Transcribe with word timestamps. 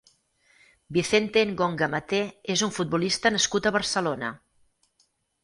Vicente 0.95 1.43
Engonga 1.47 1.89
Maté 1.95 2.21
és 2.55 2.65
un 2.69 2.73
futbolista 2.79 3.33
nascut 3.37 3.69
a 3.69 3.75
Barcelona. 3.79 4.33